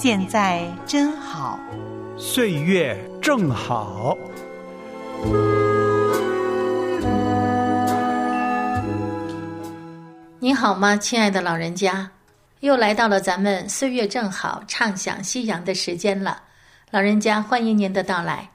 [0.00, 1.58] 现在真好，
[2.16, 4.16] 岁月正好。
[10.38, 12.08] 你好吗，亲爱的老人家？
[12.60, 16.44] 又来到了咱们岁月正好畅享夕阳的时间了。
[16.92, 18.48] 老人家，欢迎您的到来。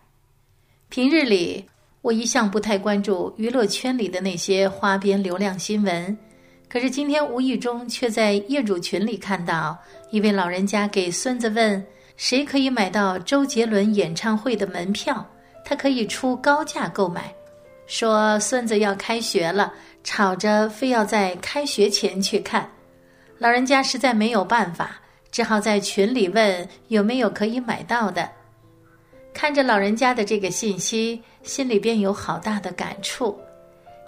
[0.87, 1.65] 平日里，
[2.01, 6.17] 我一向不太关注娱乐圈里的那些花边流量新闻，
[6.73, 9.77] 可是今天无意中却在业主群里看到
[10.09, 11.85] 一位老人家给孙子问：
[12.17, 15.23] 谁可以买到周杰伦演唱会的门票？
[15.63, 17.31] 他可以出高价购买，
[17.85, 19.71] 说孙子要开学了，
[20.03, 22.67] 吵着非要在开学前去看。
[23.37, 24.99] 老人家实在没有办法，
[25.31, 28.27] 只好在群里问有没有可以买到的。
[29.31, 33.39] 看着老人家的这个信息，心里便有好大的感触。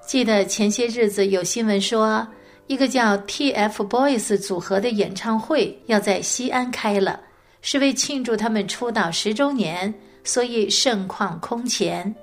[0.04, 2.28] 记得前些日子有新闻说，
[2.68, 7.20] 一个叫 TFBOYS 组合的演唱会要在西安开了，
[7.62, 9.94] 是为庆祝他们出道十周年。
[10.24, 12.16] 所以盛况空前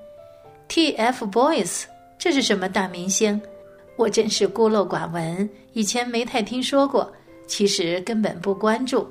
[0.68, 1.84] ，TFBOYS
[2.18, 3.40] 这是什么大明星？
[3.94, 7.12] 我真是孤陋寡闻，以前没太听说过，
[7.46, 9.08] 其实根本不关注。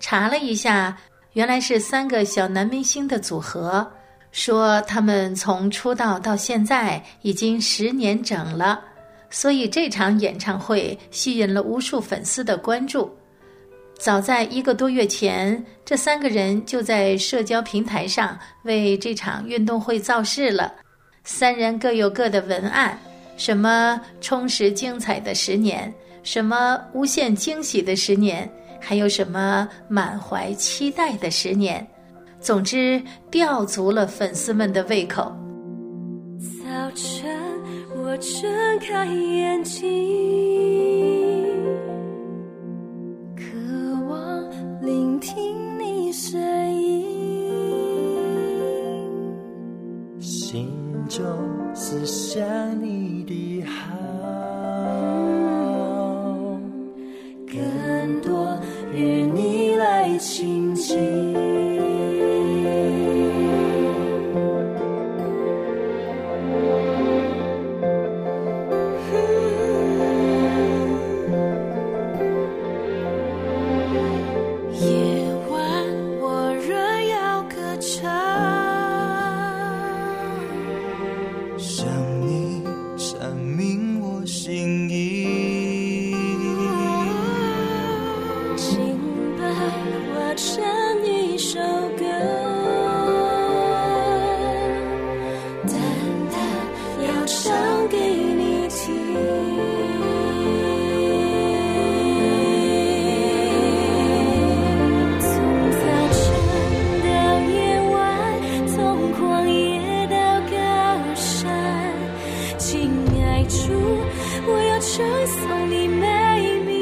[0.00, 0.98] 查了一下，
[1.34, 3.88] 原来是三个小男明星的组合，
[4.32, 8.82] 说他们从出道到现在已经十年整了，
[9.30, 13.10] 所以这场演唱会吸引了无数粉丝的关注。
[13.98, 20.72] 早在一个多月前，这三个人就在社交平台上为这场运动会造势了。
[21.24, 22.96] 三人各有各的文案，
[23.36, 28.48] 什么充实精彩的十年，什么无限惊喜的十年，
[28.80, 31.86] 还有什么满怀期待的十年。
[32.40, 33.02] 总之，
[33.32, 35.36] 吊足了粉丝们的胃口。
[38.20, 39.86] 睁开眼睛。
[43.36, 43.44] 渴
[44.08, 44.42] 望
[44.82, 46.40] 聆听你声
[46.74, 47.04] 音，
[50.18, 50.68] 心
[51.08, 51.24] 中
[51.74, 52.44] 思想
[52.82, 53.94] 你的好，
[57.46, 58.58] 更多
[58.92, 61.17] 与你来亲近。
[114.98, 116.72] 就送你美丽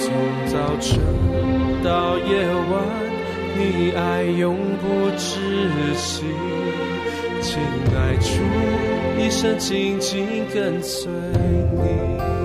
[0.00, 0.10] 从
[0.46, 0.98] 早晨
[1.84, 2.82] 到夜晚
[3.56, 5.38] 你爱永不止
[5.94, 6.24] 息
[7.40, 7.60] 请
[7.94, 8.42] 爱出
[9.16, 12.35] 一生紧紧跟随你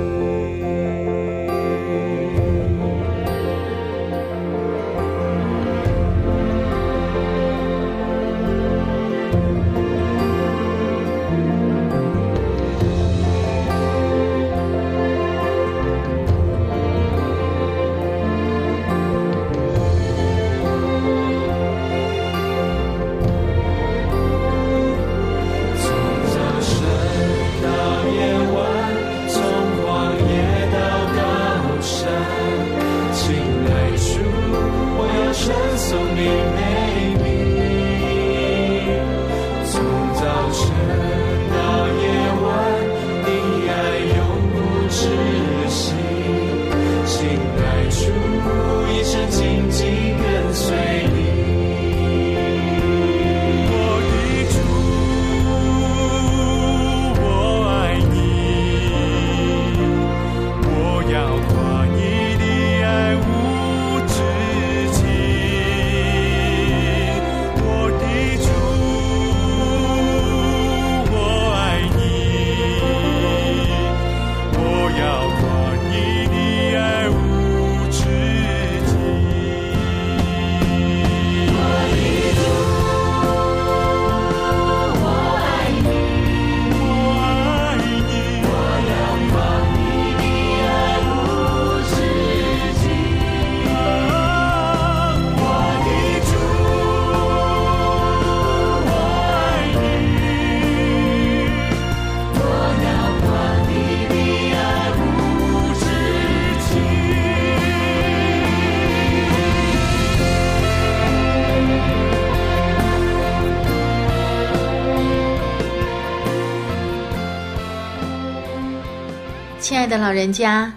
[119.62, 120.74] 亲爱的老人家，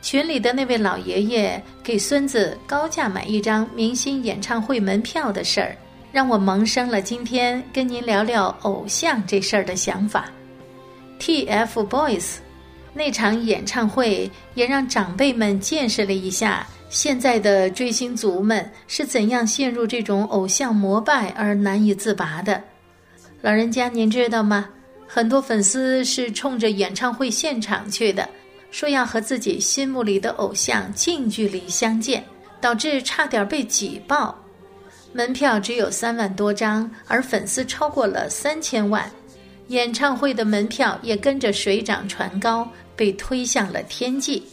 [0.00, 5.76] 群里的那位老爷爷给孙子高价买一张明星演唱会门票的事儿，
[6.12, 10.30] 让我萌生了今天跟您聊聊偶像这事儿的想法。
[11.18, 12.36] TFBOYS
[12.94, 22.62] 那场演唱会也让长辈们见识了一下现在的追星族们是怎样陷入这种偶像膜拜而难以自拔的。
[23.42, 24.68] 老人家，您知道吗？
[25.12, 28.28] 很多粉丝是冲着演唱会现场去的，
[28.70, 32.24] 说要和自己心目里的偶像近距离相见，
[32.60, 34.32] 导致差点被挤爆。
[35.12, 39.10] 门票只有三万多张，而粉丝超过了三千万。
[39.66, 44.44] 演唱会的门票也跟着水涨船高，被推向了天际。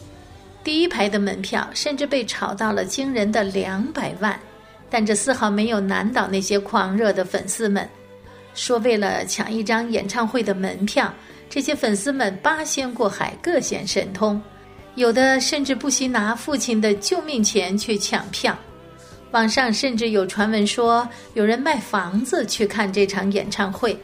[0.63, 4.39] 第一排的门票甚至被炒到了惊人的两百万，
[4.89, 7.87] 但这丝毫没有难倒那些狂热的粉丝们。
[8.57, 11.13] 说为了抢一张演唱会的门票，
[11.47, 14.41] 这些粉丝们八仙过海，各显神通，
[14.95, 18.57] 有的甚至不惜拿父亲的救命钱去抢票。
[19.31, 23.95] 网上甚至有传闻说，有人卖房子去看这场演唱会。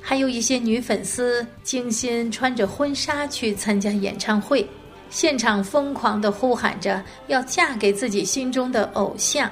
[0.00, 4.68] 还有一些女粉丝精心穿着婚纱去参加演唱会，
[5.08, 9.50] 现场疯狂地呼喊着要嫁给自己心中的偶像。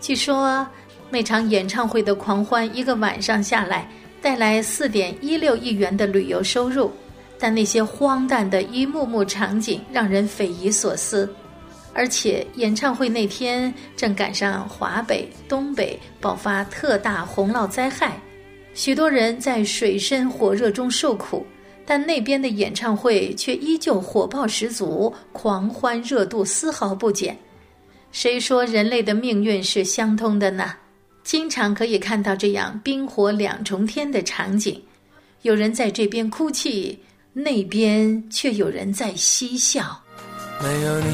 [0.00, 0.66] 据说，
[1.10, 3.90] 每场演唱会的狂欢一个晚上下来，
[4.22, 6.90] 带来四点一六亿元的旅游收入。
[7.36, 11.28] 但那些荒诞的一幕幕场景让人匪夷所思，
[11.94, 18.20] 而且演唱会那天正赶上华北、东北爆发特大洪涝灾害。
[18.74, 21.44] 许多人在水深火热中受苦，
[21.86, 27.36] 但那边的演唱会却依旧火爆十足，狂欢热度丝毫不减。
[28.12, 30.74] 谁说人类的命运是相通的呢？
[31.30, 34.82] 经常可以看到这样冰火两重天的场景：
[35.42, 36.98] 有人在这边哭泣，
[37.32, 39.96] 那边却有人在嬉笑。
[40.60, 41.06] 没有你，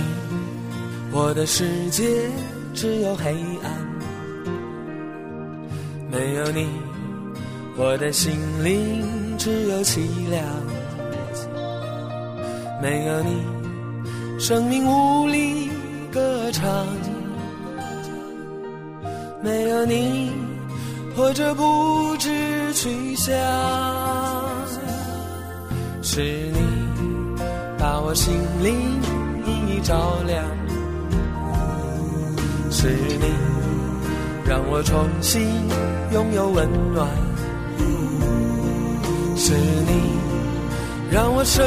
[1.12, 2.02] 我的世界
[2.72, 3.30] 只有黑
[3.62, 3.70] 暗。
[6.10, 6.66] 没有你。
[7.76, 8.32] 我的心
[8.64, 10.42] 灵只有凄凉，
[12.80, 15.68] 没有你，生命无力
[16.10, 16.86] 歌唱；
[19.46, 20.32] 没有你，
[21.16, 23.32] 或者不知去向。
[26.02, 26.58] 是你
[27.78, 29.00] 把我心灵
[29.46, 30.42] 一一照亮，
[32.72, 33.26] 是你
[34.44, 35.40] 让我重新
[36.12, 37.06] 拥有温暖。
[39.36, 40.18] 是你
[41.08, 41.64] 让我生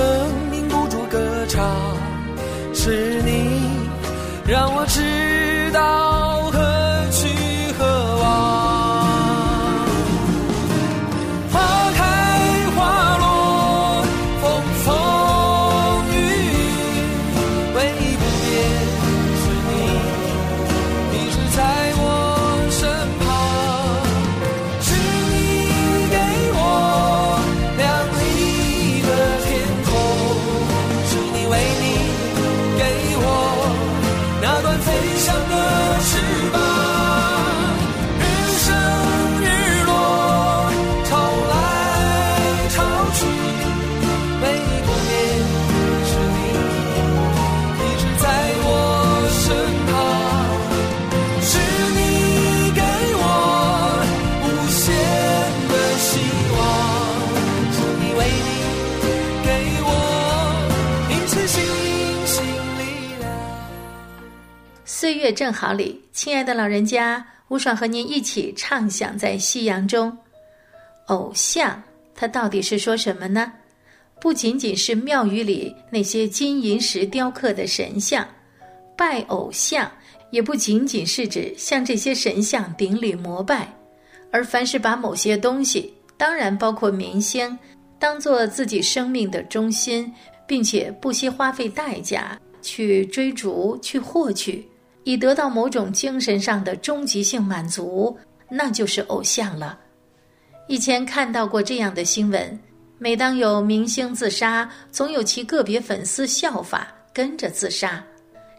[0.51, 1.65] 命不住歌唱，
[2.73, 3.61] 是你
[4.45, 6.38] 让我知道
[17.79, 18.88] 回忆不变。
[65.31, 70.15] 正好里，亲爱的老人家，吴爽和您一起畅想在夕阳中。
[71.07, 71.81] 偶像，
[72.13, 73.51] 他到底是说什么呢？
[74.21, 78.27] 不仅仅是庙宇里那些金银石雕刻的神像，
[78.97, 79.89] 拜偶像，
[80.29, 83.73] 也不仅仅是指向这些神像顶礼膜拜，
[84.31, 87.57] 而凡是把某些东西，当然包括明星，
[87.97, 90.13] 当做自己生命的中心，
[90.45, 94.67] 并且不惜花费代价去追逐、去获取。
[95.03, 98.17] 以得到某种精神上的终极性满足，
[98.49, 99.77] 那就是偶像了。
[100.67, 102.59] 以前看到过这样的新闻：
[102.97, 108.03] 每当有明星自杀，总有其个别粉丝效法跟着自杀。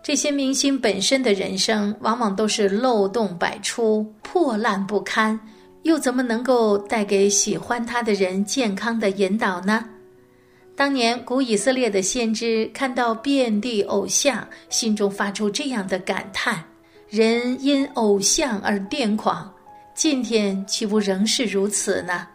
[0.02, 5.38] 这些明星本身的人生往往都是漏洞百出、破烂不堪，
[5.82, 9.84] 又怎么能够带给喜欢他的人健康的引导呢？
[10.80, 16.64] 当年古以色列的先知看到遍地偶像，心中发出这样的感叹：
[17.10, 19.52] 人因偶像而癫狂。
[19.94, 22.26] 今天岂不仍是如此呢？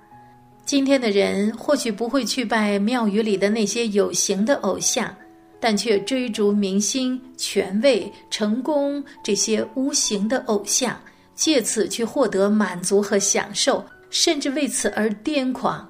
[0.64, 5.12] 今天的人或许不会去拜庙宇里的那些有形的偶像，
[5.60, 10.96] 但却追逐明星、权位、成功这些无形的偶像，
[11.34, 15.90] 借此去获得满足和享受，甚至为此而癫狂。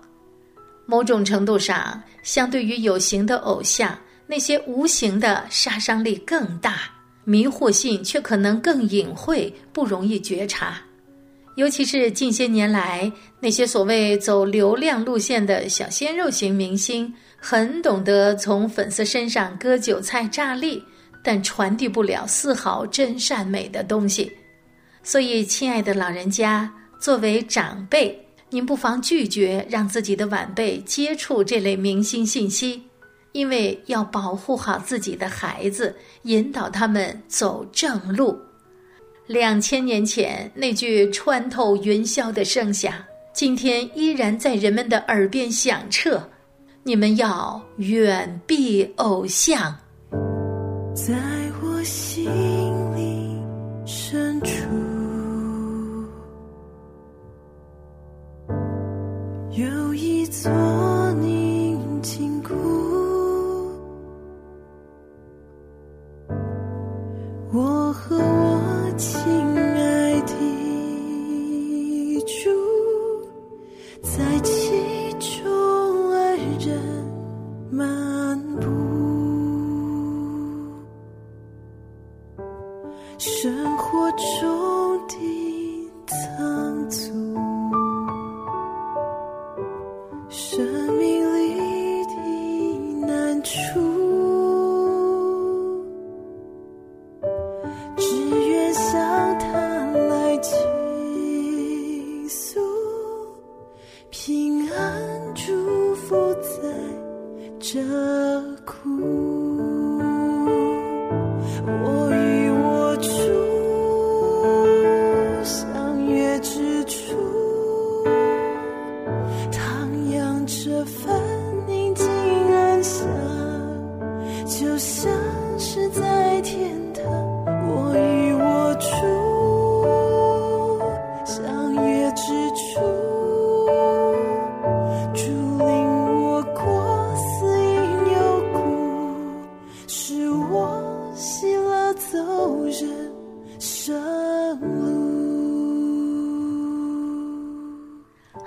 [0.86, 6.82] 某种程度上，相对于有形的偶像，那些无形的杀伤力更大，
[7.24, 10.82] 迷惑性却可能更隐晦，不容易觉察。
[11.56, 20.84] 尤其是近些年来，那些所谓走流量路线的小鲜肉型明星，很懂得从粉丝身上割韭菜榨利，
[21.24, 24.30] 但传递不了丝毫真善美的东西。
[25.02, 28.25] 所以，亲爱的老人家，作为长辈，
[28.56, 32.82] 您不妨拒绝让自己的晚辈接触这类明星信息，
[33.34, 38.40] 因为要保护好自己的孩子，引导他们走正路。
[39.28, 42.94] 两千年前那句穿透云霄的声响，
[43.34, 46.26] 今天依然在人们的耳边响彻。
[46.84, 49.76] 你们要远避偶像。
[50.94, 51.14] 在
[51.62, 52.26] 我心
[59.56, 60.52] 有一座
[61.14, 62.75] 宁静谷，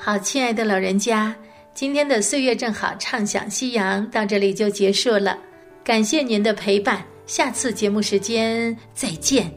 [0.08, 1.36] 好，亲爱的老人家，
[1.74, 5.38] 今天的岁月正好，畅享夕阳到这里就结束了。
[5.84, 9.52] 感谢您的陪伴，下次节目时间再见。